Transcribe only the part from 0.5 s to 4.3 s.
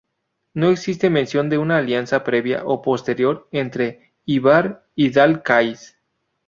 No existe mención de una alianza previa o posterior entre